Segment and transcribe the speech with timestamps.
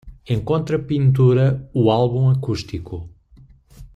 [0.27, 3.07] Encontre a pintura O álbum acústico